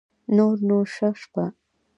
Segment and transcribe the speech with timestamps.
[0.35, 1.45] نور نو شه شپه